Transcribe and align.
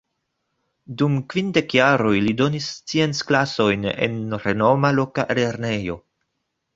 Dum 1.01 1.17
kvindek 1.33 1.75
jaroj 1.79 2.15
li 2.27 2.33
donis 2.39 2.69
scienc-klasojn 2.77 3.85
en 4.07 4.17
renoma 4.47 4.91
loka 5.01 5.27
lernejo. 5.41 5.99